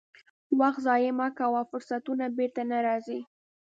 وخت 0.59 0.79
ضایع 0.87 1.11
مه 1.19 1.27
کوه، 1.37 1.61
فرصتونه 1.71 2.25
بیرته 2.37 2.61
نه 2.71 2.79
راځي. 2.87 3.19